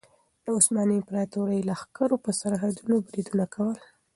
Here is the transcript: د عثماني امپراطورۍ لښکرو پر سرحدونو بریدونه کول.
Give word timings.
د 0.43 0.45
عثماني 0.57 0.95
امپراطورۍ 0.99 1.59
لښکرو 1.69 2.17
پر 2.23 2.33
سرحدونو 2.41 2.95
بریدونه 3.07 3.45
کول. 3.53 3.77